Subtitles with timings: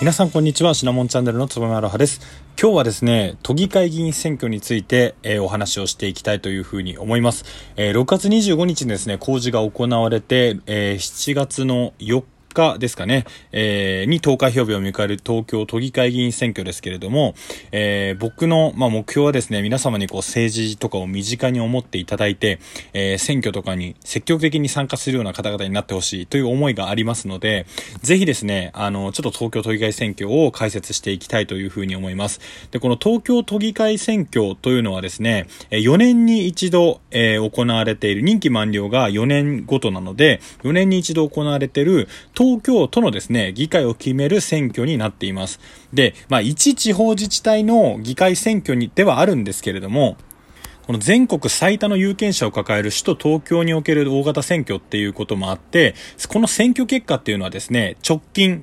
[0.00, 0.74] 皆さんこんにちは。
[0.74, 2.44] シナモンチャンネルのつばめあろはです。
[2.60, 7.44] 今日はですね都議会議員選挙について、えー、お話をしていきたいというふうに思います、
[7.76, 12.22] えー、6月25日にですね工事が行われて、えー、7月の4
[12.54, 17.34] 日ですかね、えー、に投開票日を迎える東京都議会議員選挙ですけれども、
[17.72, 22.60] えー、僕の、まあ、目標はですね、皆様にこう政治とかを身近に思っていただいて、
[22.92, 27.66] えー、選挙とかに積極的に参加するような方々になってほしいという思いがありますので、
[28.02, 32.40] ぜひですね、あの、ちょっと東京都議会選挙を解説していきたいというふうに思います。
[32.70, 45.60] で、この東京都議会選挙というのはですね、4年に一度、えー、行われている任期満了が4年ごとなので、4年に一度行われている東東京都のですね、議会を決める選挙になっています。
[45.94, 50.18] で、まあ、一地方自治体の議会選挙にではあるんですけれども、
[50.86, 55.94] この全国最多の有権者を抱える首都東京における大型選挙っていうこともあって、
[56.28, 58.62] この選挙結果っていうのはですね、直近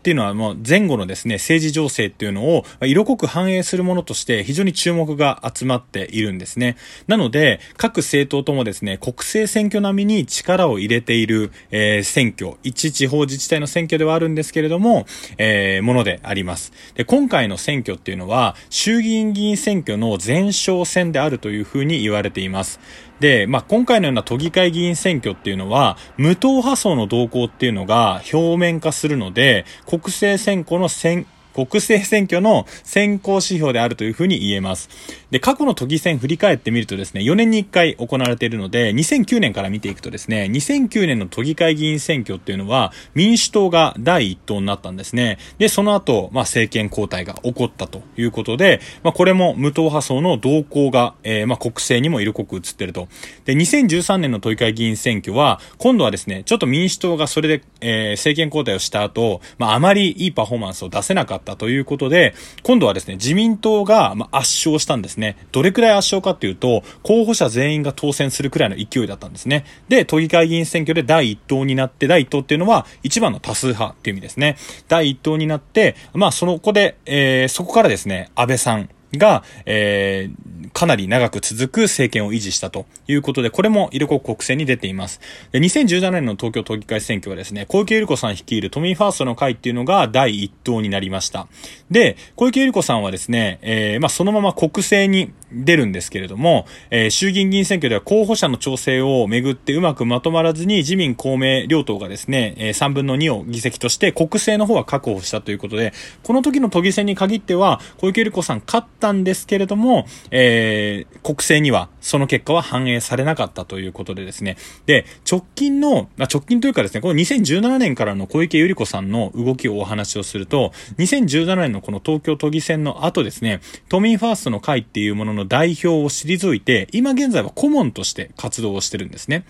[0.00, 6.78] っていうのはもう前後のですね、政治情勢っていうのを色濃く反映するものとして非常に注目が集まっているんですね。
[7.06, 15.04] なので、各政党ともですね、国政選挙並みに力を入れている、えー、選挙、一地方自治体の選挙ではあるんですけれども、
[15.36, 16.72] えー、ものであります。
[16.94, 22.80] で、今回の選挙っていうのは、衆議院議員選挙の前哨戦であるというふうに言われています。
[23.20, 34.88] で、まあ、今回のような都議会議員選挙っていうのは、無党派層の動向っていうのが表面化するので、国政選挙の選国政選挙の先行指標であるというふうに言えます。
[35.30, 45.38] で、過去の都議選振り返ってみるとですね、4年に1回行われているので、2009年から見ていくとですね、2009年の都議会議員選挙っていうのは、民主党が第一党になったんですね。
[45.58, 53.08] で、その後、まあ、政権交代が起こったということで、まあ、これも無党派層の動向が、えー、まあ、国政にも色濃く映ってると。
[53.44, 65.36] で、2013年の都議会議員選挙は、今度はですね、ちょっと民主党がそれで、えー、政権交代をした後、まあ、あまりいいパフォーマンスを出せなかったったということで、今度はですね、自民党が圧勝したんですね。
[65.52, 69.64] どれくらい圧勝かっていうと、候補者全員が当選するくらいの勢いだったんですね。
[69.88, 74.56] で、都議会議員選挙で第一党になって、第一党っていうのは一番の多数派っていう意味ですね。
[74.88, 85.20] 第一党になって、まあ、その子で、えー、そこからですね、安倍さん、が、えー、かなり長く続く政権を維持したということで、これも色濃く国政に出ています。
[85.52, 91.48] で2017年の東京都議会選挙はですね、小池百合子さん率いる都民ファーストの会っていうのが第一党になりました。
[91.90, 105.92] で、小池百合子さんはですね、えー、まあ、そのまま国政に出るんですけれども、えー、衆議院議員選挙では候補者の調整をめぐってうまくまとまらずに自民公明両党がですね、えー、3分の2を議席として国政の方は確保したということで、
[106.22, 114.56] この時の都議選に限っては小池百合子さん勝ったんですけれども、えー、国政にはその結果は反映されなかったということでですね、
[114.86, 129.44] で、直近の、まあ、直近というかですね、この2017年からの小池百合子さんの動きをお話をすると、2017年のこの東京都議選の後ですね、都民ファーストの会っていうものの代表を退いて、今現在は顧問として活動をしてるんですね。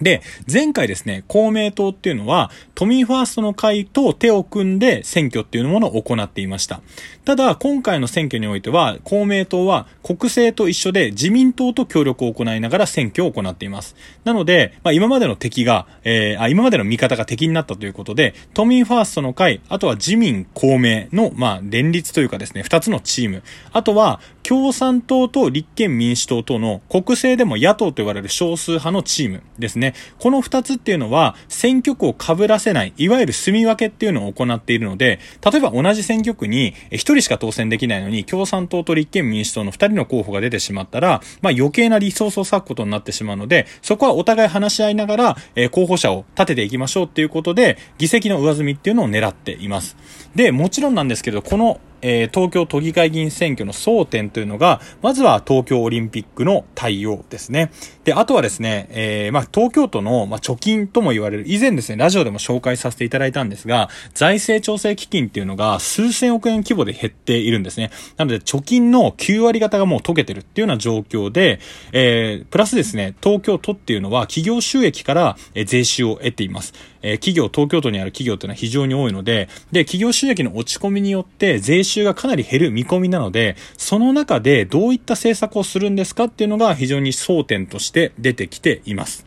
[0.00, 0.22] で、
[0.52, 6.80] 前回ですね、公明党っていうのは、都民ファーストの会と手を組んで選挙っていうものを行っていました。
[7.24, 13.94] ただ、今回の選挙においては、公明党は国政と一緒で自民党と協力を行いながら選挙を行っています。
[14.24, 29.94] なので、まあ、今までの敵が、えー、あ、今までの味方が敵になったということで、都民ファーストの会、あとは自民、公明の、まあ、連立というかですね、二つのチーム、あとは、共産党と立憲民主党との国政でも野党と言われる少数派のチームですね。
[30.18, 35.18] この二つっていうのは、選挙区を被らせない、いわゆる住み分けっていうのを行っているので、
[35.50, 49.96] 例えば同じ選挙区に一人しか当選できないのに、共産党と立憲民主党の2人の候補が出てしまったら、まあ余計なリソースを割くことになってしまうので、そこはお互い話し合いながら、え、候補者を立てていきましょうっていうことで、議席の上積みっていうのを狙っています。
[50.34, 57.72] で、もちろんなんですけど、このえー、東京都議会議員選挙の争点というのが、まずは東京オリンピックの対応ですね。
[58.04, 67.90] で、あとはですね、えー、まあ、東京都の、まあ、貯金とも言われる、以前ですね、ラジオでも紹介させていただいたんですが、財政調整基金っていうのが数千億円規模で減っているんですね。
[68.18, 71.58] なので、貯金の9割方がもう溶けてるっていうような状況で、
[71.92, 76.74] えー、プラスですね、東京都っていうのは企業収益から、え税収を得ています。
[77.04, 89.23] え企業、東京都にある企業っていうのは非常に多いので、で、企業収益の落ち込みによって税収がかなり減る見込みなので、その中でどういった政策をするんですかっていうのが非常に争点として出てきています。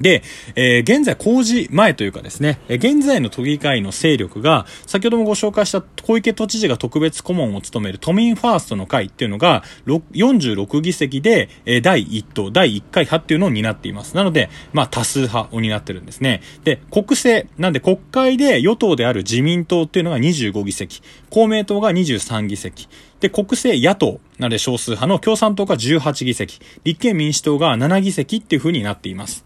[0.00, 0.22] で、
[0.56, 14.16] えー、現在工事前というかですね、えー、現在の都議会の勢力が、先ほどもご紹介した小池都知事が特別顧問を務める都民ファーストの会っていうのが、46議席で、えー、第1党、第1回派っていうのを担っています。
[14.16, 16.42] なので、まあ多数派を担ってるんですね。
[16.64, 22.88] で、国政、なんで国会で与党である自民党っていうのが25議席、公明党が23議席、
[23.20, 29.44] で、国政野党、なので少数派の共産党が18議席、立憲民主党が7議席っていう風になっています。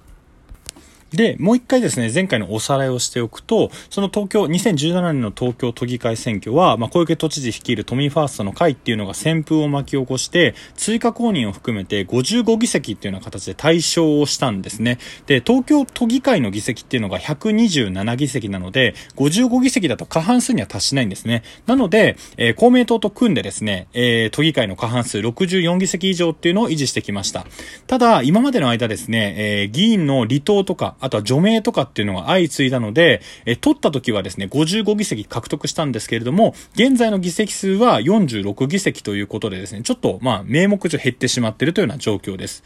[1.12, 14.98] で、もう一回ですね、前回のおさらいをしておくと、その東京、2017年の東京都議会選挙は、まあ、小池都知事率いる都民ファーストの会っていうのが旋風を巻き起こして、追加公認を含めて55議席っていうような形で対象をしたんですね。
[15.26, 21.42] で、東京都議会の議席っていうのが127議席なので、55議席だと過半数には達しないんですね。
[21.66, 27.46] なので、えー、公明党と組んでですね、えー、都議会の過半数64議席以上っていうのを維持してきました。
[27.86, 42.64] ただ、今までの間ですね、えー、議員の離党とか、あとは除名とかっていうのが相次いだので、え取った時はですね、55議席獲得したんですけれども、現在の議席数は46議席ということでですね、ちょっと、まあ、名目上減ってしまっているというような状況です。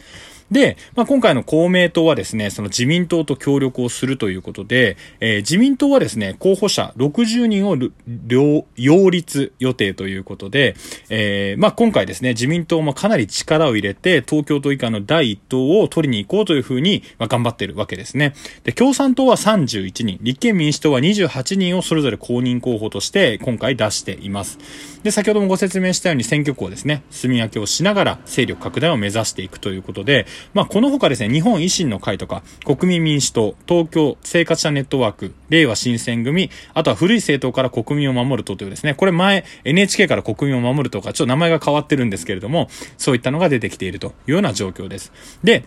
[0.52, 7.76] で、まあ、今回の公明党はですね、その自民党と協力をするということで、えー、自民党はですね、候補者60人を
[8.76, 10.76] 擁立予定ということで、
[11.08, 18.34] えー、まあ、今回ですね、自民党もかなり力を入れて、東京都以下の第一党を取りに行こうというふうに、まあ、頑張ってるわけですね。
[18.64, 24.58] で、共産党は31人、立憲民主党は28人をそれぞれ公認候補として今回出しています。
[25.02, 42.69] で、先ほどもご説明したように選挙区をですね、住み分けをしながら勢力拡大を目指していくということで、まあ、この他ですね、日本維新の会とか、国民民主党、東京生活者ネットワーク、令和新選組、あとは古い政党から国民を守る党というですね、これ前 NHK から国民を守るとか、ちょっと名前が変わってるんですけれども、
[42.99, 45.12] そういったのが出てきているというような状況です。
[45.44, 45.65] で、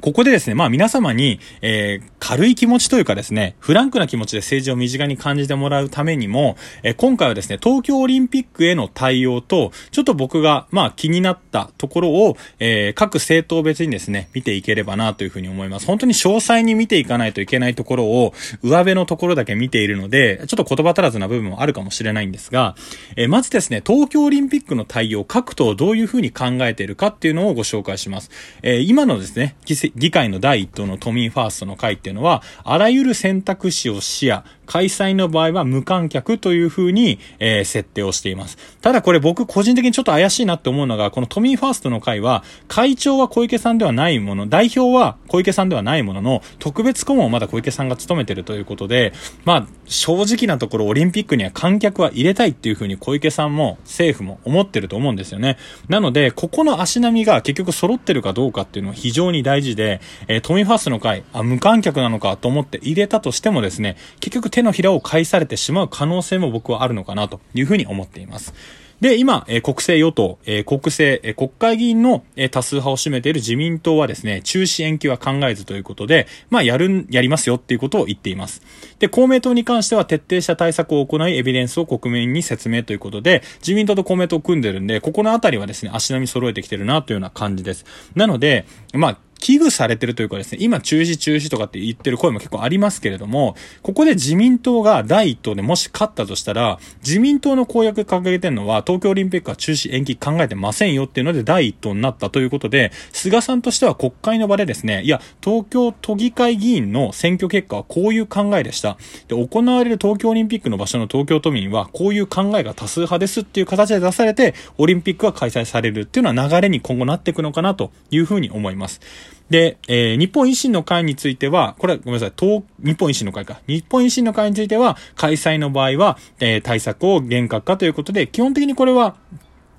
[0.00, 15.86] ここでですね、まあ皆様に、えー、軽い気持ちというかですね、フランクな気持ちで政治を身近に感じてもらうためにも、えー、今回はですね、東京オリンピックへの対応と、ちょっと僕が、まあ気になったところを、えー、各政党別にですね、見ていければなというふうに思います。
[15.86, 22.76] 本当に詳細に見ていかないといけないところを、上辺のところだけ見ているので、ちょっと言葉足らずな部分もあるかもしれないんですが、
[23.16, 28.30] えー、まずですね、東京オリンピックの対応、各党どういうふうに考えているかっていうのをご紹介します。
[28.62, 29.54] えー、今のですね、
[29.94, 38.56] 議会の第一党の都民ファーストの会っていうのは、あらゆる選択肢を視野、開催の場合は無観客という風に、えー、設定をしています。
[38.80, 49.12] ただこれ僕個人的にちょっと怪しいなって思うのが、この都民ファーストの会は、会長は小池さんではないもの、代表は小池さんではないものの、特別顧問をまだ小池さんが務めてるということで、
[49.44, 55.58] まあ、正直なところオリンピックには観客は入れたいっていう風に小池さんも政府も思ってると思うんですよね。
[55.88, 68.54] なので、ここの足並みが結局揃ってるかどうかっていうのは非常に大事で、えー、都民ファーストの会、あ、無観客なのかと思って入れたとしてもですね、結局手のひらを返されてしまう可能性も僕はあるのかなというふうに思っています。
[69.00, 78.62] で、今、えー、国政与党、えー、国政、えー、国会議員の、え多数派を占めている自民党はですね、中止延期は考えずということで、まあ、やる、やりますよっていうことを言っています。
[79.00, 87.84] で、公明党に関しては徹底した対策を行い、エビデンスを国民に説明ということで、自民党と公明党を組んでるんで、ここのあたりはですね、足並み揃えてきてるなというような感じです。
[88.14, 108.96] なので、まあ、危惧されてるというかですね、今中止中止とかって言ってる声も結構ありますけれども、ここで自民党が第一党でもし勝ったとしたら、自民党の公約掲げてるのは、東京オリンピックは中止延期考えてませんよっていうので第一党になったということで、菅さんとしては国会の場でですね、いや、東京都議会議員の選挙結果はこういう考えでした。
[109.28, 119.33] で、行われる東京オリンピックの場所の東京都民はこういう考えが多数派ですっていう形で出されて、オリンピックが開催されるっていうのは流れに今後なっていくのかなというふうに思います。
[119.50, 123.60] で、えー、日本維新の会については、これはごめんなさい、東、日本維新の会か。
[123.66, 129.16] 日本維新の会については、開催の場合は、えー、対策を厳格化ということで、基本的にこれは、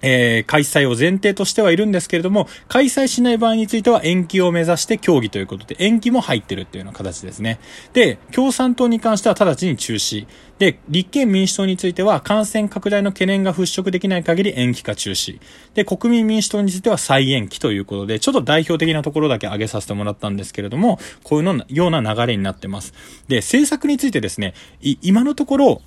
[0.07, 7.59] えー、開催を前提としてはいるんですけれども、開催しない場合については延期を目指して協議ということで、延期も入ってるっていうような形ですね。
[7.93, 10.27] で、共産党に関しては直ちに中止。
[10.59, 15.39] で、立憲民主党については感染拡大の懸念が払拭できない限り延期か中止。
[15.73, 22.93] で、国民民主党については再延期ということで、ちょっと代表的なところだけ挙げさせてもらったんですけれども、こういうのような流れになってます。
[23.27, 24.53] で、政策についてですね、
[25.01, 25.81] 今のところ、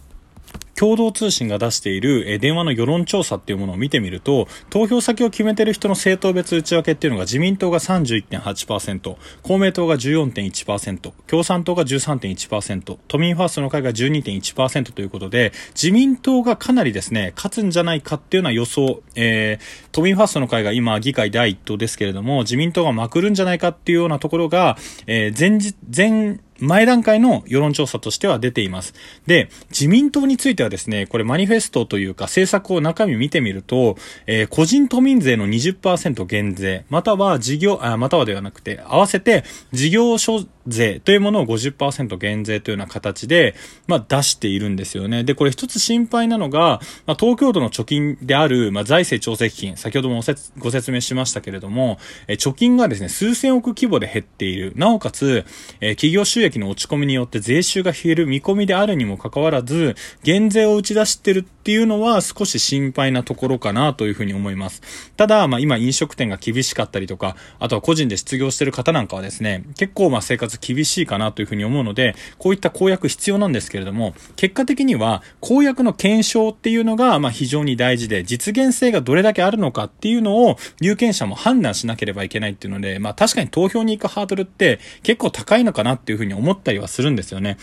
[0.79, 24.79] 共同通信が出している、え電話の世論調査っていうものを見てみると、投票先を決めてる人の政党別内訳っていうのが自民党が31.8%、公明党が14.1%、共産党が13.1%、都民ファーストの会が12.1%ということで、自民党がかなりですね、勝つんじゃないかっていうような予想、えー、都民ファーストの会が今議会第一党ですけれども、自民党がまくるんじゃないかっていうようなところが、
[25.09, 28.95] えー、前日、前、前段階の世論調査としては出ています。
[29.27, 33.97] で、自民党についてはですね、これマニフェストというか政策を中身見てみると、
[34.27, 43.55] えー、個人都民税の20%減税、または事業、あ、またはではなくて、合わせて事業所税というものを50%減税というような形で、
[43.87, 45.25] まあ、出しているんですよね。
[45.25, 50.23] で、これ一つ心配なのが、まあ、東京都の貯金である、まあ、財政調整基金、先ほども
[50.59, 54.73] ご説明しましたけれども、え貯金がですね、数千億規模で減っている。
[54.77, 55.45] なおかつ、
[55.81, 64.81] え企業収益の落ち込みによって税収が減る見込みであるにもかかわらず、減税を打ち出してるっていうのは少し心配なところかなというふうに思います。
[65.19, 87.59] ただ、まあ、今飲食店が厳しかったりとか、あとは個人で失業してる方なんかはですね、結構まあ生活厳しいかなというふうに思うので、こういった公約必要なんですけれども、結果的には公約の検証っていうのが、まあ非常に大事で、実現性がどれだけあるのかっていうのを有権者も判断しなければいけないっていうので、まあ確かに投票に行くハードルって結構高いのかなっていうふうに思ったりはするんですよね。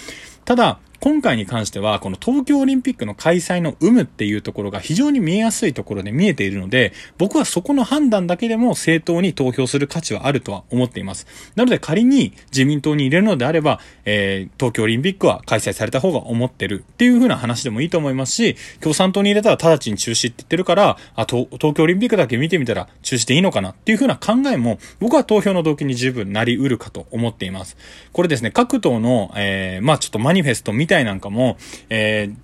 [0.46, 11.28] ただ、今回に関しては、この東京オリンピックの開催の有無っていうところが非常に見えやすいところで見えているので、僕はそこの判断だけでも正当に投票する価値はあるとは思っています。
[11.56, 27.78] なので仮に自民党に入れるのであれば、えー、東京オリンピックは開催された方が思ってるっていう風な話でもいいと思いますし、共産党に入れたら直ちに中止って言ってるから、あ、東京オリンピックだけ見てみたら中止でいいのかなっていう風な考えも、僕は投票の動機に十分なり得るかと思っています。
[28.12, 31.58] これですね、各党の、えー、まあちょっとマニフェストみたいなんかも、
[31.90, 32.36] えー、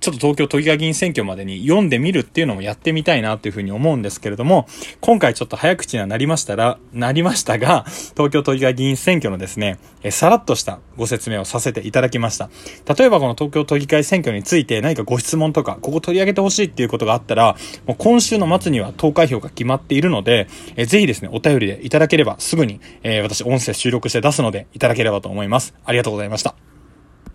[0.00, 4.66] ちょっと東京都議会議員選挙までに読んでみるっていうのもやってみたいなというふうに思うんですけれども、
[5.00, 12.50] 今回ちょっと早口にはなりましたら、なりましたが、東京都議会議員選挙のですね、えさらっとしたご説明をさせていただきました。
[12.96, 25.74] 例えばこの東京都議会選挙について何かご質問とか、ここ取り上げてほしいっていうことがあったら、もう今週の末には投開票が決まっているので、えぜひですね、お便りでいただければすぐに、え、私音声収録して出すのでいただければと思います。
[25.84, 26.69] ありがとうございました。